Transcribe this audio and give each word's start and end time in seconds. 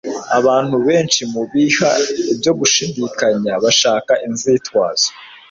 Abantu 0.37 0.75
benshi 0.87 1.21
mu 1.33 1.41
biha 1.51 1.91
ibyo 2.31 2.51
gushidikanya 2.59 3.53
bashaka 3.63 4.11
inzitwazo 4.27 5.07